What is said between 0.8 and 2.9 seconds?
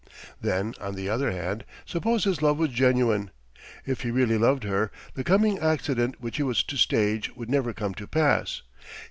on the other hand, suppose his love was